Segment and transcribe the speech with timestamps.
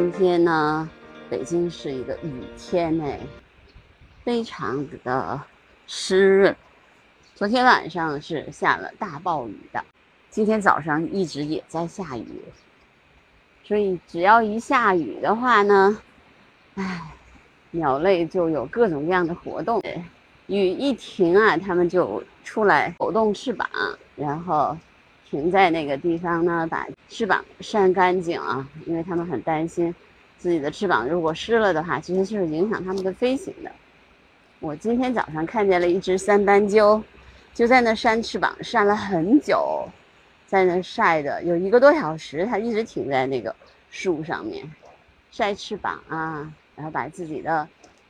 [0.00, 0.88] 今天呢，
[1.28, 3.20] 北京是一个雨天哎，
[4.24, 5.38] 非常的
[5.86, 6.56] 湿润。
[7.34, 9.84] 昨天晚上是下了大暴雨的，
[10.30, 12.42] 今天早上一直也在下雨，
[13.62, 16.00] 所以只要一下雨的话呢，
[16.76, 17.12] 唉，
[17.72, 19.82] 鸟类就有各种各样的活动。
[20.46, 23.68] 雨一停啊，它们就出来抖动翅膀，
[24.16, 24.74] 然后。
[25.30, 29.94] 停在那个地方呢，把翅膀扇干净啊，因为他们很担心
[30.36, 33.70] 自己的翅膀如果湿了的话，其实就是影响他们的飞行的。
[34.58, 37.00] 我今天早上看见了一只三斑鸠，
[37.54, 39.88] 就在那扇翅膀，扇了很久，
[40.48, 43.54] 在那晒的有一个多小时，它一直停在那个
[43.88, 44.68] 树上面
[45.30, 47.68] 晒翅膀啊，然后把自己的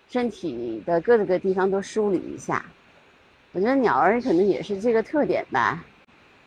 [0.09, 2.65] 身体的各个地方都梳理一下。
[3.53, 5.85] 我觉得鸟儿可能也是这个特点吧，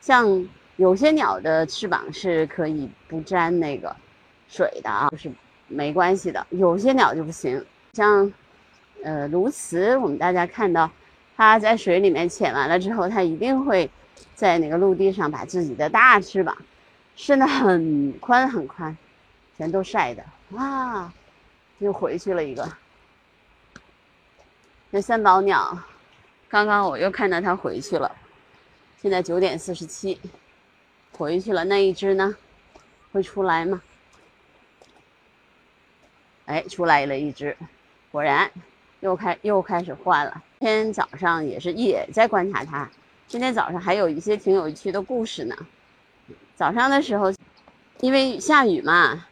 [0.02, 0.50] 像。
[0.78, 3.96] 有些鸟的翅膀是可以不沾那个
[4.48, 5.32] 水的啊，就是
[5.68, 6.46] 没关系的。
[6.50, 8.32] 有些鸟就不行，像
[9.04, 10.90] 呃鸬鹚，我们大家看到
[11.38, 13.90] 它在水里面潜完了之后，它一定会
[14.34, 16.58] 在那个陆地上把自己的大翅膀
[17.16, 18.98] 伸得很宽很宽，
[19.56, 21.12] 全都晒的哇，
[21.78, 22.68] 又回去了一个。
[24.90, 25.78] 那三宝鸟，
[26.50, 28.12] 刚刚我又看到它回去了，
[29.00, 30.20] 现在九点四十七。
[31.18, 32.36] 回去了，那一只呢？
[33.12, 33.82] 会出来吗？
[36.46, 37.56] 哎，出来了一只，
[38.12, 38.52] 果然
[39.00, 40.44] 又开又开始换了。
[40.60, 42.90] 今天早上也是也在观察它。
[43.28, 45.56] 今天早上还有一些挺有趣的故事呢。
[46.56, 47.32] 早上的时候，
[48.02, 49.26] 因为下雨嘛，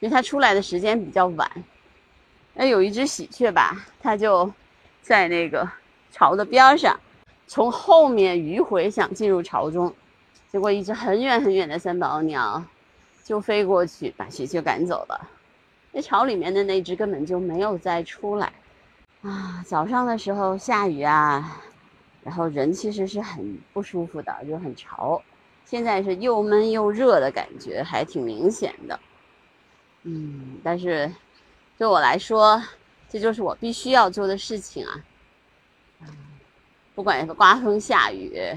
[0.00, 1.50] 因为它出来的时间比较晚。
[2.54, 4.50] 哎，有一只喜鹊吧，它就
[5.02, 5.68] 在那个
[6.10, 6.98] 巢的边上，
[7.46, 9.94] 从后面迂回想进入巢中。
[10.50, 12.64] 结果一只很远很远的三宝鸟
[13.24, 15.28] 就飞过去，把喜鹊赶走了。
[15.92, 18.52] 那巢里面的那只根本就没有再出来。
[19.22, 21.60] 啊，早上的时候下雨啊，
[22.22, 25.20] 然后人其实是很不舒服的，就很潮。
[25.64, 29.00] 现在是又闷又热的感觉，还挺明显的。
[30.04, 31.10] 嗯，但是
[31.76, 32.62] 对我来说，
[33.10, 35.04] 这就是我必须要做的事情啊。
[36.94, 38.56] 不管刮风下雨。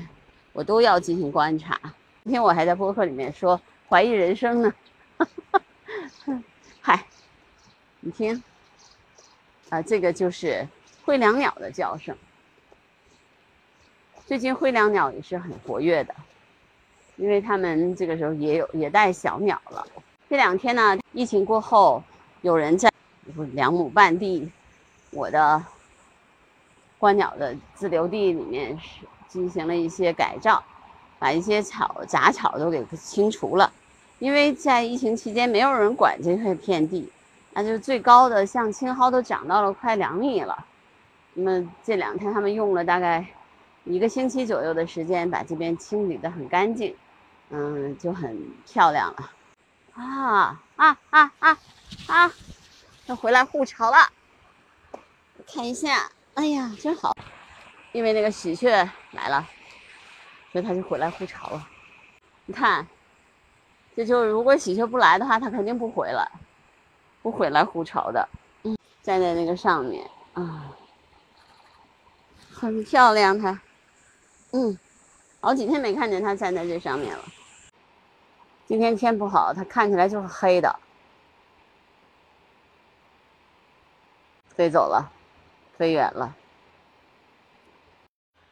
[0.59, 1.80] 我都要进行观察。
[2.25, 4.74] 今天我还在播客里面说怀疑人生呢。
[6.81, 7.06] 嗨，
[8.02, 8.44] 你听，
[9.70, 10.68] 啊，这个就是
[11.06, 12.14] 灰椋鸟的叫声。
[14.25, 16.14] 最近灰椋鸟也是很活跃的，
[17.16, 19.88] 因为他们这个时候也有也带小鸟了。
[20.30, 22.03] 这两天呢，疫情过后，
[22.41, 22.91] 有人在
[23.53, 24.52] 两亩半地，
[25.12, 25.64] 我的
[26.97, 29.06] 观鸟的自留地里面是。
[29.29, 30.62] 进行了一些改造，
[31.17, 33.72] 把一些草杂草都给清除了，
[34.17, 37.09] 因为在疫情期间没有人管这块片地，
[37.53, 40.66] 那就最高的像青蒿都长到了快两米了。
[41.35, 43.25] 那么这两天他们用了大概
[43.85, 46.94] 一个星期左右的时间，把这边清理的很干净，
[47.51, 49.31] 嗯，就很漂亮了。
[49.94, 51.57] 啊啊啊啊
[52.07, 52.31] 啊！
[53.07, 53.97] 要回来护巢了，
[55.51, 57.16] 看一下，哎呀，真好。
[57.91, 58.69] 因为那个喜鹊
[59.11, 59.47] 来了，
[60.51, 61.67] 所以它就回来护巢了。
[62.45, 62.85] 你看，
[63.95, 66.31] 这就如果喜鹊不来的话，它肯定不回来，
[67.22, 68.28] 不回来护巢的。
[68.63, 70.72] 嗯，站在那个上面啊，
[72.51, 73.38] 很漂亮。
[73.38, 73.59] 它，
[74.51, 74.78] 嗯，
[75.41, 77.23] 好几天没看见它站在这上面了。
[78.67, 80.79] 今天天不好，它看起来就是黑的，
[84.55, 85.11] 飞走了，
[85.78, 86.35] 飞远了。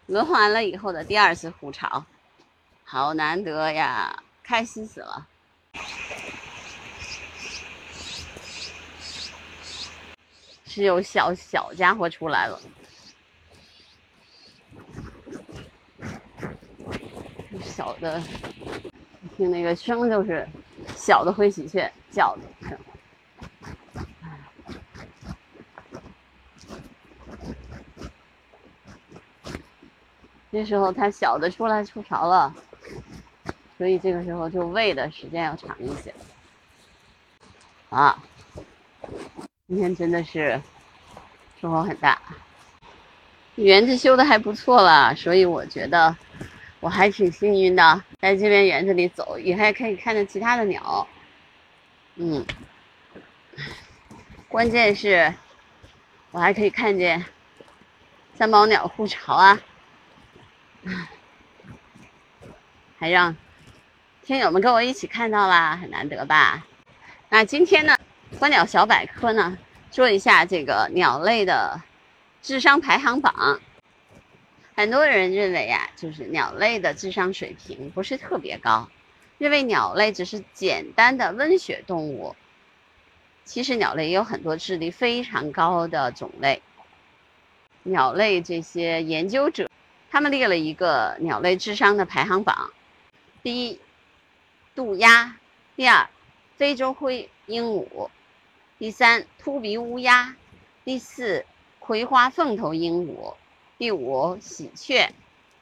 [0.08, 2.06] 轮完了以后的第二次护巢，
[2.84, 5.28] 好难得呀，开心死了！
[10.66, 12.60] 是有小小家伙出来了，
[17.62, 18.24] 小的，
[19.36, 20.48] 听那个声就是
[20.96, 22.78] 小的灰喜鹊叫的声。
[30.52, 32.54] 这时候它小的出来出巢了，
[33.78, 36.14] 所以这个时候就喂的时间要长一些。
[37.90, 38.18] 啊，
[39.68, 40.62] 今天真的是
[41.62, 42.22] 收获很大，
[43.56, 46.16] 园子修的还不错了，所以我觉得
[46.80, 51.08] 我还挺幸运的，在这边园子里走也还可以看到其他的鸟。
[52.16, 52.46] 嗯，
[54.48, 55.34] 关键是，
[56.32, 57.26] 我还可以看见
[58.34, 59.60] 三毛鸟护巢啊。
[63.00, 63.36] 还让
[64.24, 66.66] 听友们跟我一起看到啦，很难得吧？
[67.30, 67.98] 那今天呢，
[68.40, 69.58] 观鸟小百科呢，
[69.92, 71.82] 说一下这个鸟类的
[72.42, 73.60] 智商排行榜。
[74.76, 78.90] 很多人认为啊，就是鸟类的智商水平不是特别高，
[79.38, 82.36] 认为鸟类只是简单的温血动物。
[83.44, 86.62] 其实鸟类也有很多智力非常高的种类。
[87.84, 89.70] 鸟类这些研究者，
[90.10, 92.72] 他们列了一个鸟类智商的排行榜：
[93.44, 93.80] 第一，
[94.76, 95.34] 渡鸦；
[95.76, 96.10] 第二，
[96.56, 98.10] 非洲灰鹦鹉；
[98.80, 100.36] 第三，秃鼻乌鸦；
[100.84, 101.46] 第四，
[101.80, 103.36] 葵花凤头鹦鹉。
[103.78, 105.12] 第五，喜鹊；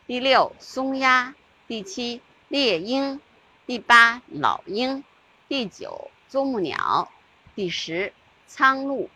[0.07, 1.33] 第六，松鸦；
[1.67, 3.19] 第七，猎鹰；
[3.65, 5.03] 第八，老鹰；
[5.49, 7.09] 第九，啄木鸟；
[7.55, 8.13] 第十，
[8.47, 9.09] 苍鹭。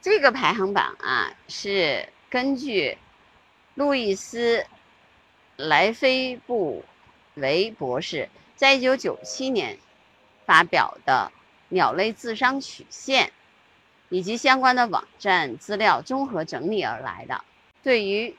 [0.00, 2.98] 这个排行榜啊，是根据
[3.74, 4.58] 路易斯·
[5.56, 6.84] 莱菲布
[7.34, 9.78] 维博士在一九九七年
[10.46, 11.32] 发表的
[11.68, 13.32] 鸟类智商曲线。
[14.10, 17.44] 以及相关的网站资料综合整理而来的，
[17.82, 18.34] 对于，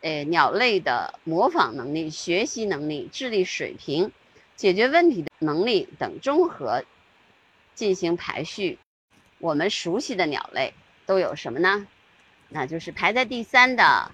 [0.00, 4.10] 呃，鸟类的模仿能力、学习能力、智力水平、
[4.56, 6.82] 解决问题的能力等综合
[7.76, 8.80] 进行排序。
[9.38, 10.74] 我们熟悉的鸟类
[11.06, 11.86] 都有什么呢？
[12.48, 14.10] 那就是排在第三的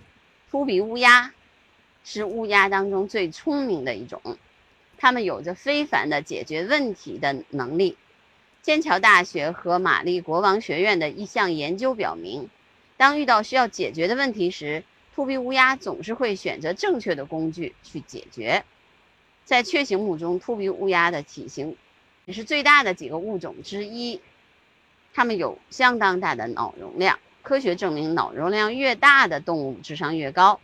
[0.51, 1.33] 秃鼻乌鸦，
[2.05, 4.21] 是乌鸦当中最聪明的一种，
[4.99, 7.97] 它们有着非凡的解决问题的能力。
[8.63, 12.49] 剑桥大学和玛丽国王学院的一项研究表明，
[12.97, 14.85] 当遇到需要解决的问题时，
[15.15, 18.65] 秃鼻乌鸦总是会选择正确的工具去解决。
[19.45, 21.77] 在雀形目中，秃鼻乌鸦的体型
[22.25, 24.21] 也是最大的几个物种之一，
[25.13, 27.19] 它们有相当大的脑容量。
[27.45, 30.59] 科学证明，脑容量越大的动物智商越高。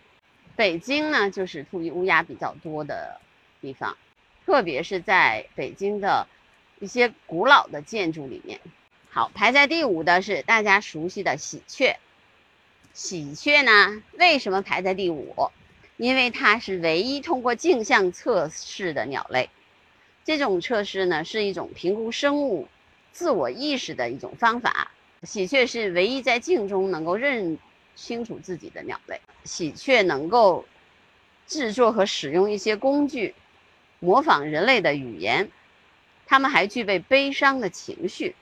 [0.56, 3.20] 北京呢，就是秃鼻乌鸦比较多的
[3.60, 3.96] 地方，
[4.44, 6.26] 特别是在北京的。
[6.82, 8.58] 一些古老的建筑里面，
[9.10, 11.98] 好排在第五的是大家熟悉的喜鹊。
[12.94, 15.50] 喜鹊呢，为什么排在第五？
[15.98, 19.50] 因为它是唯一通过镜像测试的鸟类。
[20.24, 22.66] 这种测试呢，是一种评估生物
[23.12, 24.90] 自我意识的一种方法。
[25.22, 27.58] 喜鹊是唯一在镜中能够认
[27.94, 29.20] 清楚自己的鸟类。
[29.44, 30.64] 喜鹊能够
[31.46, 33.34] 制作和使用一些工具，
[33.98, 35.50] 模仿人类的语言。
[36.26, 38.36] 他们还具备悲伤的情绪，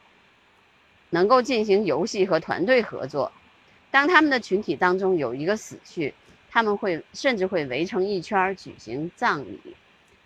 [1.10, 3.32] 能够进行游戏和团队合作。
[3.90, 6.12] 当他们的群体当中有一个死去，
[6.50, 9.75] 他们会甚至会围成一圈举行葬礼。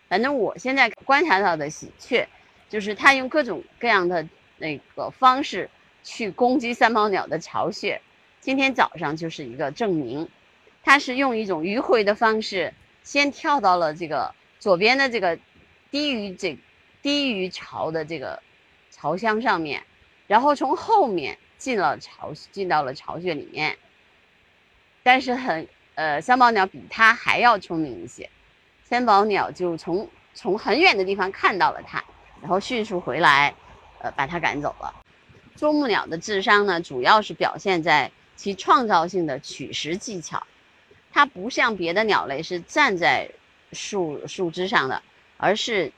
[0.09, 2.29] 反正我现在观察到的喜鹊，
[2.69, 4.29] 就是它用各种各样的
[4.59, 5.71] 那个方式
[6.03, 8.01] 去攻击三毛鸟的巢穴。
[8.41, 10.29] 今天早上就是一个证明，
[10.83, 15.39] 它是用一种迂回的方式，先跳到了这个左边的这个
[15.91, 16.59] 低于这。
[17.03, 18.41] 低于巢的这个
[18.93, 19.83] 巢箱上面，
[20.29, 23.77] 然后从后面进了巢，进到了巢穴里面。
[25.03, 25.67] 但是很
[25.97, 28.31] 呃，三宝鸟比它还要聪明一些，
[28.85, 32.05] 三宝鸟就从从很远的地方看到了它，
[32.41, 33.53] 然后迅速回来，
[33.99, 35.02] 呃，把它赶走了。
[35.57, 40.47] 啄木鸟的智商呢，主要是表现在其创造性的取食技巧，
[41.13, 43.31] 它不像别的鸟类是站在
[43.73, 45.03] 树树枝上的，
[45.37, 45.93] 而是。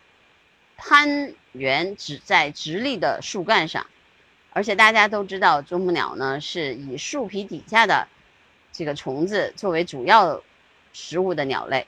[0.76, 3.87] 攀援只在直立的树干上，
[4.50, 8.08] 而且大家都知道，啄木鸟呢是以树皮底下的
[8.73, 10.42] 这个虫子作为主要
[10.92, 11.87] 食物的鸟类。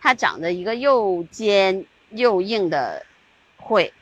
[0.00, 3.04] 它长着一个又尖又硬的
[3.56, 3.92] 喙，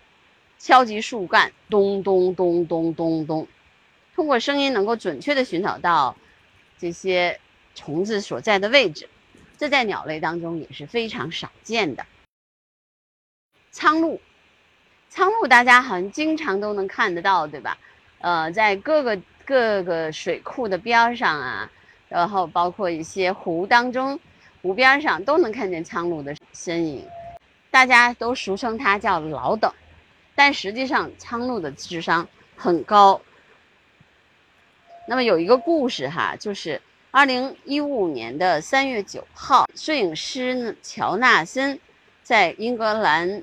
[0.62, 3.49] 敲击树干，咚咚咚咚咚咚，
[4.14, 6.14] 通过声音能够准确地寻找到
[6.78, 7.40] 这些
[7.75, 9.09] 虫子所在的位置。
[9.59, 12.07] 这在鸟类当中也是非常少见的。
[13.73, 14.21] 苍鹭，
[15.09, 17.76] 苍鹭大家好像经常都能看得到，对吧？
[18.21, 21.69] 呃，在各个各个水库的边上啊，
[22.09, 24.16] 然后包括一些湖当中、
[24.62, 27.04] 湖边上都能看见苍鹭的身影。
[27.69, 29.73] 大家都俗称它叫老等，
[30.34, 33.20] 但实际上苍鹭的智商很高。
[35.06, 41.78] 那么有一个故事哈，就是二零一五年的三月九号，摄影师乔纳森
[42.22, 43.42] 在英格兰。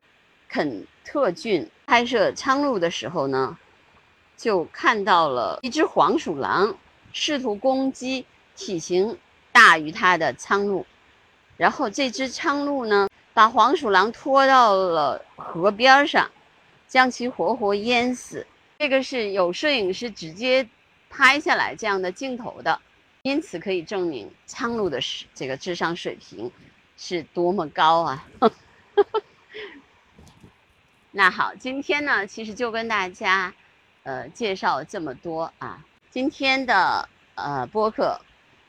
[0.52, 3.56] 肯特郡拍摄苍鹭的时候呢，
[4.36, 6.76] 就看到了一只黄鼠狼
[7.14, 9.16] 试图攻击体型
[9.52, 10.84] 大于它的苍鹭，
[11.56, 16.28] 然后这只苍鹭呢，把黄鼠狼拖到了河边上，
[16.90, 18.46] 将其活活淹死。
[18.80, 20.68] 这个是有摄影师直接
[21.10, 22.82] 拍下来这样的镜头的，
[23.22, 25.00] 因此可以证明苍鹭的
[25.34, 26.52] 这个智商水平
[26.98, 28.28] 是多么高啊！
[31.12, 33.54] 那好，今天呢，其实就跟大家，
[34.04, 35.84] 呃，介绍这么多啊。
[36.10, 38.20] 今天的呃播客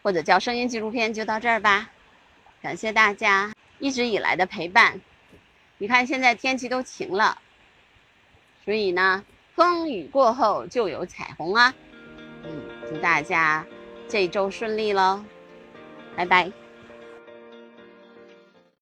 [0.02, 1.90] 或者叫声音纪录片就到这儿吧。
[2.62, 5.00] 感谢大家一直以来的陪伴。
[5.78, 7.40] 你看现在天气都晴了，
[8.64, 9.24] 所以呢，
[9.54, 11.74] 风雨过后就有彩虹啊。
[12.44, 13.66] 嗯，祝大家
[14.08, 15.24] 这周顺利喽，
[16.16, 16.50] 拜拜。